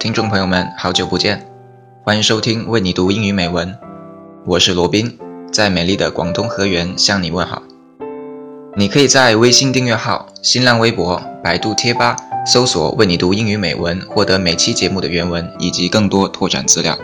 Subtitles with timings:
[0.00, 1.46] 听众朋友们，好久不见，
[2.02, 3.76] 欢迎收听为你读英语美文，
[4.46, 5.18] 我是罗宾，
[5.52, 7.62] 在美丽的广东河源向你问好。
[8.74, 16.96] 你可以在微信订阅号、新浪微博、百度贴吧搜索“为你读英语美文”，获得每期节目的原文以及更多拓展资料。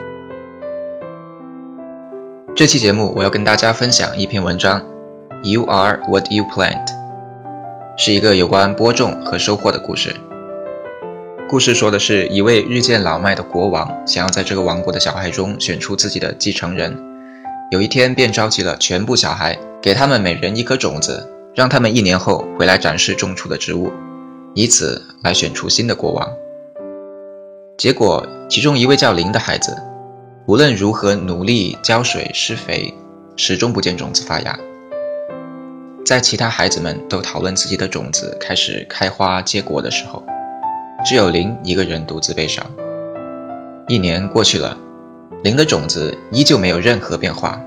[2.55, 4.83] 这期节目我要跟大家分享一篇文章
[5.43, 6.87] ，“You are what you plant”，
[7.99, 10.17] 是一个有关播种和收获的故事。
[11.49, 16.99] 故事说的是一位日渐老迈的国王，想要在这个王国的小孩中选出自己的继承人。
[17.71, 23.93] 有一天，便召集了全部小孩，给他们每人一颗种子，让他们一年后回来展示种出的植物，
[24.55, 26.33] 以此来选出新的国王。
[27.79, 29.77] 结果，其中一位叫林的孩子，
[30.47, 32.93] 无论如何努力浇水施肥，
[33.37, 34.59] 始终不见种子发芽。
[36.05, 40.25] 在其他孩子们都讨论自己的种子开始开花结果的时候，
[41.07, 42.67] 只有林一个人独自悲伤。
[43.87, 44.77] 一年过去了，
[45.45, 47.61] 林的种子依旧没有任何变化。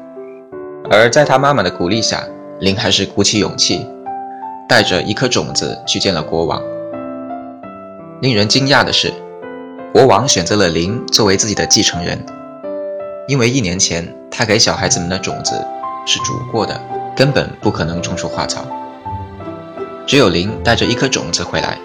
[0.91, 2.27] 而在他妈妈的鼓励下，
[2.59, 3.87] 林还是鼓起勇气，
[4.67, 6.61] 带着一颗种子去见了国王。
[8.19, 9.13] 令人惊讶的是，
[9.93, 12.21] 国王选择了林作为自己的继承人，
[13.29, 15.65] 因为一年前他给小孩子们的种子
[16.05, 16.77] 是煮过的，
[17.15, 18.65] 根本不可能种出花草。
[20.05, 21.77] 只有林带着一颗种子回来。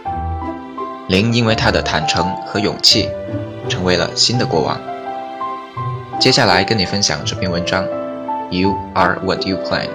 [1.06, 3.10] 林因为他的坦诚和勇气，
[3.68, 4.80] 成为了新的国王。
[6.18, 7.84] 接下来跟你分享这篇文章
[8.50, 9.90] ：You are what you plant。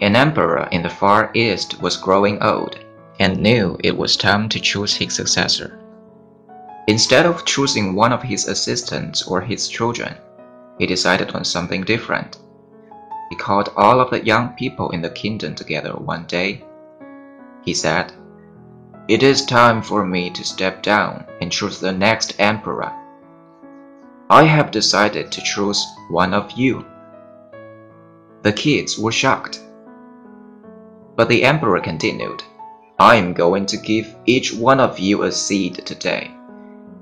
[0.00, 2.72] An emperor in the Far East was growing old
[3.18, 5.83] and knew it was time to choose his successor.
[6.86, 10.14] Instead of choosing one of his assistants or his children,
[10.78, 12.36] he decided on something different.
[13.30, 16.62] He called all of the young people in the kingdom together one day.
[17.62, 18.12] He said,
[19.08, 22.92] It is time for me to step down and choose the next emperor.
[24.28, 26.84] I have decided to choose one of you.
[28.42, 29.58] The kids were shocked.
[31.16, 32.42] But the emperor continued,
[32.98, 36.30] I am going to give each one of you a seed today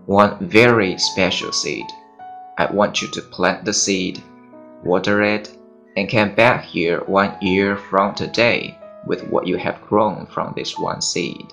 [0.07, 1.87] one very special seed.
[2.59, 4.23] I want you to plant the seed,
[4.83, 5.57] water it,
[5.97, 10.79] and come back here one year from today with what you have grown from this
[10.79, 11.53] one seed.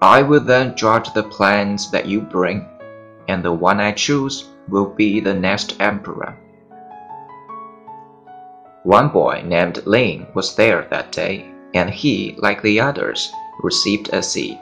[0.00, 2.66] I will then judge the plants that you bring,
[3.28, 6.36] and the one I choose will be the next emperor.
[8.84, 14.22] One boy named Ling was there that day, and he, like the others, received a
[14.22, 14.58] seed.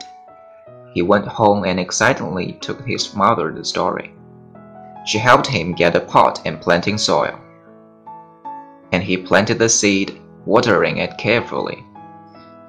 [0.93, 4.13] He went home and excitedly told his mother the story.
[5.05, 7.39] She helped him get a pot and planting soil.
[8.91, 11.83] And he planted the seed, watering it carefully.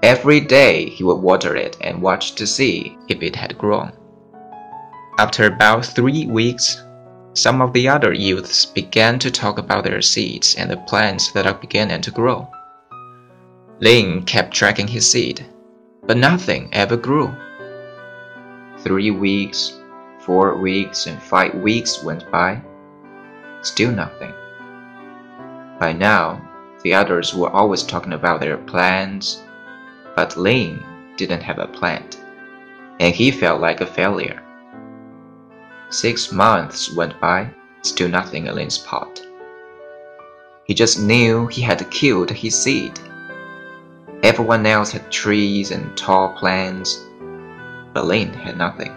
[0.02, 3.92] Every day he would water it and watch to see if it had grown.
[5.18, 6.80] After about three weeks,
[7.34, 11.46] some of the other youths began to talk about their seeds and the plants that
[11.46, 12.48] are beginning to grow.
[13.80, 15.44] Lin kept tracking his seed,
[16.04, 17.32] but nothing ever grew.
[18.84, 19.76] Three weeks,
[20.20, 22.62] four weeks, and five weeks went by.
[23.62, 24.32] Still nothing.
[25.80, 26.40] By now,
[26.84, 29.42] the others were always talking about their plans,
[30.14, 30.84] but Lin
[31.16, 32.20] didn't have a plant,
[33.00, 34.42] and he felt like a failure.
[35.90, 37.50] Six months went by,
[37.82, 39.20] still nothing in Lin's pot.
[40.64, 43.00] He just knew he had killed his seed.
[44.22, 47.07] Everyone else had trees and tall plants
[47.98, 48.94] but Lin had nothing.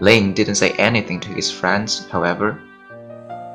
[0.00, 2.60] Lin didn't say anything to his friends, however.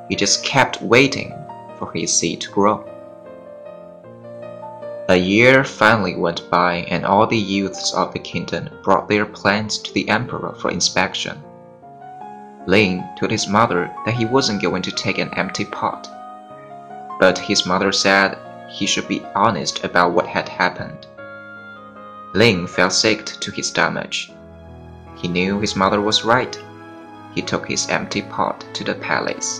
[0.07, 1.33] He just kept waiting
[1.77, 2.89] for his seed to grow.
[5.09, 9.77] A year finally went by, and all the youths of the kingdom brought their plants
[9.79, 11.43] to the emperor for inspection.
[12.67, 16.07] Lin told his mother that he wasn't going to take an empty pot.
[17.19, 18.37] But his mother said
[18.69, 21.07] he should be honest about what had happened.
[22.33, 24.13] Lin felt sick to his stomach.
[25.15, 26.57] He knew his mother was right.
[27.35, 29.59] He took his empty pot to the palace.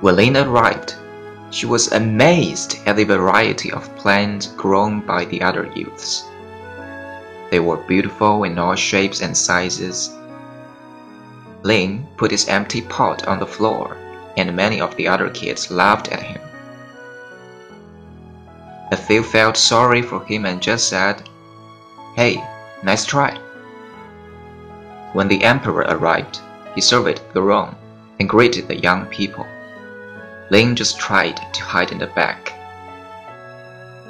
[0.00, 0.94] When Lin arrived,
[1.50, 6.24] she was amazed at the variety of plants grown by the other youths.
[7.50, 10.10] They were beautiful in all shapes and sizes.
[11.62, 13.96] Lin put his empty pot on the floor,
[14.36, 16.47] and many of the other kids laughed at him.
[18.90, 21.28] A few felt sorry for him and just said,
[22.16, 22.42] Hey,
[22.82, 23.38] nice try.
[25.12, 26.40] When the emperor arrived,
[26.74, 27.76] he surveyed the room
[28.18, 29.46] and greeted the young people.
[30.50, 32.52] Ling just tried to hide in the back.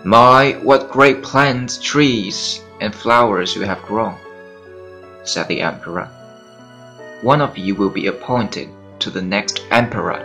[0.04, 4.16] My, what great plants, trees, and flowers you have grown,
[5.24, 6.08] said the emperor.
[7.22, 8.68] One of you will be appointed
[9.00, 10.22] to the next emperor.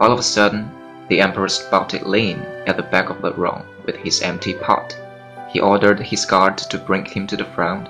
[0.00, 0.70] All of a sudden,
[1.08, 4.96] the emperor spotted Ling at the back of the room with his empty pot.
[5.50, 7.88] He ordered his guard to bring him to the front.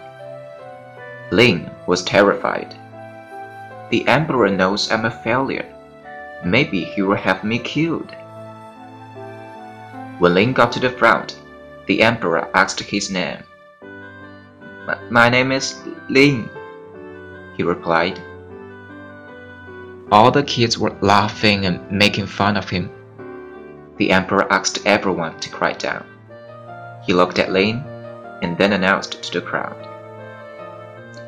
[1.30, 2.74] Ling was terrified.
[3.90, 5.66] The emperor knows I'm a failure.
[6.44, 8.10] Maybe he will have me killed.
[10.18, 11.40] When Ling got to the front,
[11.86, 13.42] the emperor asked his name.
[15.10, 16.50] My name is Ling,
[17.56, 18.20] he replied.
[20.12, 22.90] All the kids were laughing and making fun of him.
[23.96, 26.04] The emperor asked everyone to quiet down.
[27.06, 27.84] He looked at Ling
[28.42, 29.76] and then announced to the crowd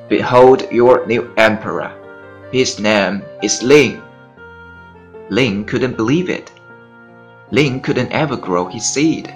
[0.09, 1.91] Behold your new emperor.
[2.53, 4.01] His name is Ling.
[5.31, 6.53] Ling couldn't believe it.
[7.51, 9.27] Ling couldn't ever grow his seed.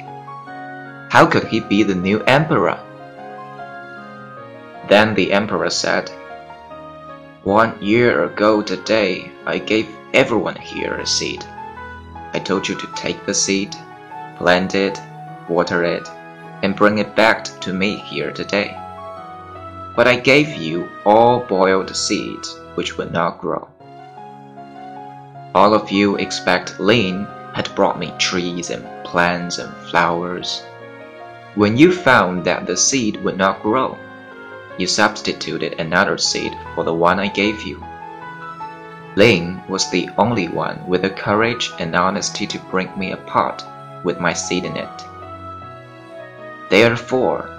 [1.11, 2.79] How could he be the new emperor?
[4.89, 6.09] Then the emperor said,
[7.43, 11.45] One year ago today, I gave everyone here a seed.
[12.33, 13.75] I told you to take the seed,
[14.37, 15.01] plant it,
[15.49, 16.09] water it,
[16.63, 18.77] and bring it back to me here today.
[19.97, 23.69] But I gave you all boiled seeds which would not grow.
[25.55, 30.63] All of you expect Ling had brought me trees and plants and flowers.
[31.57, 33.99] When you found that the seed would not grow,
[34.79, 37.85] you substituted another seed for the one I gave you.
[39.17, 43.65] Ling was the only one with the courage and honesty to bring me a pot
[44.05, 45.05] with my seed in it.
[46.71, 47.51] Therefore,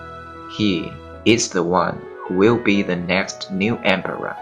[0.50, 0.94] he
[1.26, 4.38] is the one who will be the next new emperor.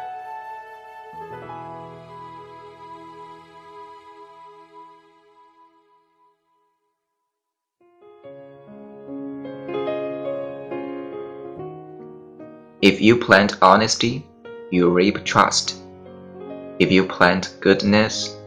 [12.81, 14.25] If you plant honesty,
[14.71, 15.75] you reap trust.
[16.79, 18.37] If you plant goodness,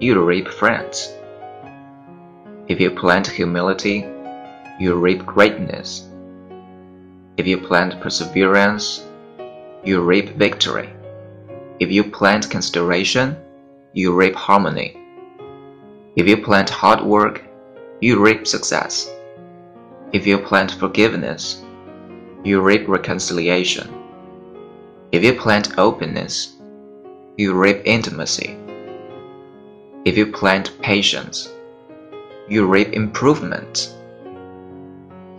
[0.00, 1.14] you reap friends.
[2.66, 4.04] If you plant humility,
[4.80, 6.08] you reap greatness.
[7.36, 9.06] If you plant perseverance,
[9.84, 10.90] you reap victory.
[11.78, 13.36] If you plant consideration,
[13.92, 14.96] you reap harmony.
[16.16, 17.44] If you plant hard work,
[18.00, 19.08] you reap success.
[20.12, 21.62] If you plant forgiveness,
[22.42, 23.88] you reap reconciliation.
[25.12, 26.51] If you plant openness,
[27.36, 28.58] you reap intimacy.
[30.04, 31.50] If you plant patience,
[32.46, 33.94] you reap improvement.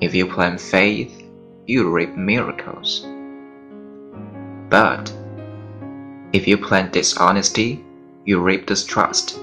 [0.01, 1.23] If you plant faith,
[1.67, 3.05] you reap miracles.
[4.69, 5.13] But
[6.33, 7.85] if you plant dishonesty,
[8.25, 9.39] you reap distrust.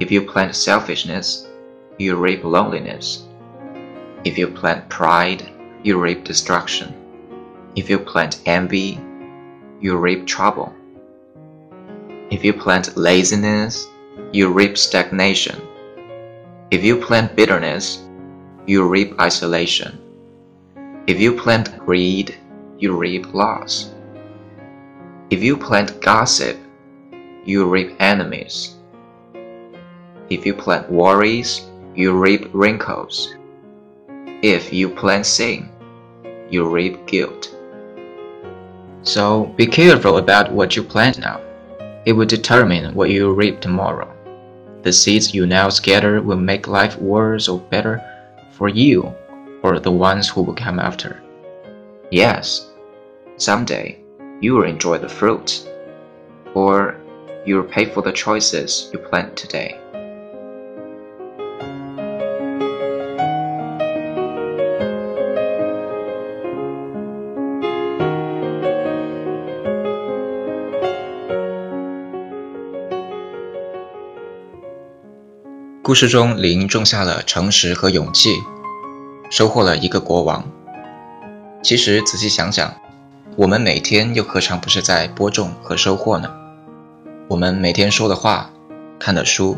[0.00, 1.46] If you plant selfishness,
[1.98, 3.28] you reap loneliness.
[4.24, 5.48] If you plant pride,
[5.84, 6.94] you reap destruction.
[7.76, 9.00] If you plant envy,
[9.80, 10.74] you reap trouble.
[12.30, 13.88] If you plant laziness,
[14.32, 15.60] you reap stagnation.
[16.70, 18.06] If you plant bitterness,
[18.66, 19.98] you reap isolation.
[21.08, 22.36] If you plant greed,
[22.78, 23.90] you reap loss.
[25.30, 26.56] If you plant gossip,
[27.44, 28.76] you reap enemies.
[30.28, 31.66] If you plant worries,
[31.96, 33.34] you reap wrinkles.
[34.42, 35.68] If you plant sin,
[36.48, 37.52] you reap guilt.
[39.02, 41.40] So be careful about what you plant now.
[42.06, 44.10] It will determine what you reap tomorrow.
[44.82, 48.02] The seeds you now scatter will make life worse or better
[48.52, 49.14] for you
[49.62, 51.22] or the ones who will come after.
[52.10, 52.70] Yes,
[53.36, 53.98] someday
[54.40, 55.68] you will enjoy the fruit,
[56.54, 56.96] or
[57.44, 59.78] you will pay for the choices you plant today.
[75.90, 78.30] 故事中，林种下了诚实和勇气，
[79.28, 80.48] 收获了一个国王。
[81.64, 82.76] 其实仔细想想，
[83.34, 86.30] 我们每天又何尝不是在播种和收获呢？
[87.26, 88.52] 我们每天说的话、
[89.00, 89.56] 看的书、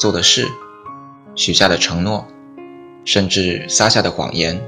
[0.00, 0.48] 做的事、
[1.34, 2.26] 许下的承诺，
[3.04, 4.58] 甚至撒下的谎言，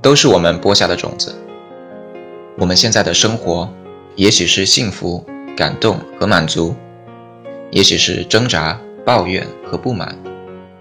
[0.00, 1.34] 都是我们播下的种子。
[2.56, 3.70] 我们现在的生活，
[4.16, 5.22] 也许是幸福、
[5.54, 6.74] 感动和满足，
[7.70, 10.16] 也许是挣扎、抱怨和不满。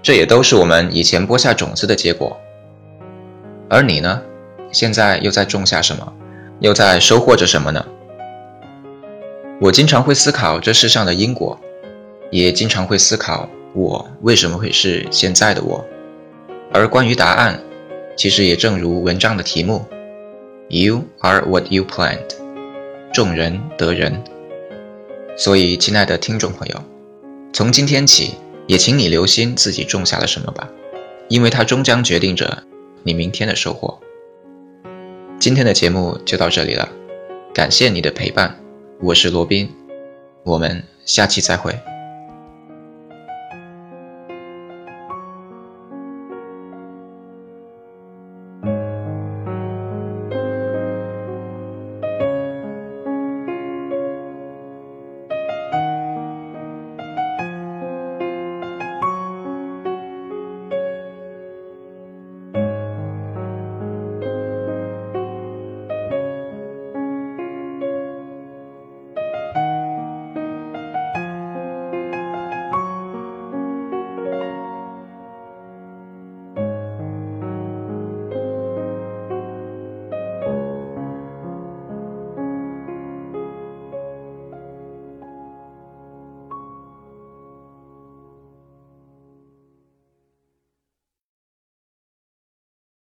[0.01, 2.39] 这也都是我们以前播下种子的结果，
[3.69, 4.21] 而你呢？
[4.71, 6.13] 现在又在种下什么？
[6.59, 7.85] 又在收获着什么呢？
[9.59, 11.59] 我经常会思考这世上的因果，
[12.31, 15.85] 也经常会思考我为什么会是现在的我。
[16.71, 17.59] 而关于答案，
[18.15, 19.85] 其实也正如文章的题目
[20.69, 22.19] ：“You are what you plant。”
[23.11, 24.23] 众人得人。
[25.35, 26.83] 所以，亲爱的听众朋友，
[27.51, 28.35] 从今天起，
[28.69, 30.69] 也请你留心自己种下了什么吧，
[31.27, 32.65] 因为它终将决定着
[33.01, 33.99] 你明天的收获。
[35.39, 36.87] 今天的节目就到这里了，
[37.51, 38.59] 感谢你的陪伴。
[39.01, 39.73] 我是罗宾，
[40.43, 41.79] 我们下期再会。